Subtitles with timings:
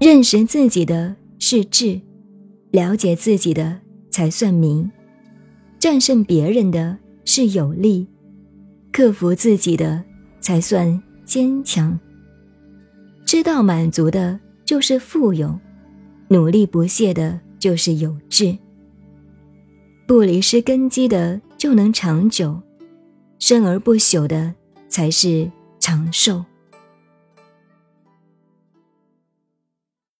[0.00, 2.00] 认识自己的是智
[2.70, 3.78] 了解自己的
[4.10, 4.90] 才算明。
[5.78, 6.96] 战胜别人的
[7.26, 8.08] 是有力
[8.90, 10.02] 克服自己的
[10.40, 12.00] 才算坚强。
[13.26, 15.58] 知道满足的就是富有
[16.28, 18.56] 努力不懈的就是有志
[20.06, 22.58] 不离失根基的就能长久
[23.38, 24.54] 生而不朽的
[24.88, 26.42] 才是长寿。